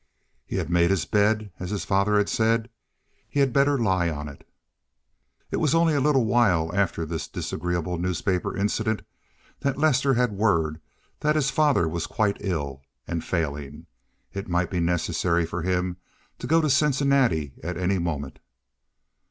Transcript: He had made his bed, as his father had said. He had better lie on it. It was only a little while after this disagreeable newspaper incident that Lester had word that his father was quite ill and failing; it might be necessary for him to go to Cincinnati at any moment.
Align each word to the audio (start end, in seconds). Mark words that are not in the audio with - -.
He 0.47 0.55
had 0.55 0.71
made 0.71 0.89
his 0.89 1.05
bed, 1.05 1.51
as 1.59 1.69
his 1.69 1.85
father 1.85 2.17
had 2.17 2.27
said. 2.27 2.71
He 3.29 3.39
had 3.39 3.53
better 3.53 3.77
lie 3.77 4.09
on 4.09 4.27
it. 4.27 4.49
It 5.51 5.57
was 5.57 5.75
only 5.75 5.93
a 5.93 6.01
little 6.01 6.25
while 6.25 6.71
after 6.75 7.05
this 7.05 7.27
disagreeable 7.27 7.99
newspaper 7.99 8.57
incident 8.57 9.03
that 9.59 9.77
Lester 9.77 10.15
had 10.15 10.31
word 10.31 10.81
that 11.19 11.35
his 11.35 11.51
father 11.51 11.87
was 11.87 12.07
quite 12.07 12.37
ill 12.39 12.81
and 13.07 13.23
failing; 13.23 13.85
it 14.33 14.47
might 14.49 14.71
be 14.71 14.79
necessary 14.79 15.45
for 15.45 15.61
him 15.61 15.97
to 16.39 16.47
go 16.47 16.61
to 16.61 16.69
Cincinnati 16.71 17.53
at 17.63 17.77
any 17.77 17.99
moment. 17.99 18.39